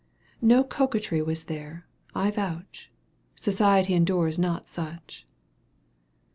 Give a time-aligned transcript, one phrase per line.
[0.41, 2.89] No coquetry was there, I vouch—
[3.35, 5.27] Society endures not such!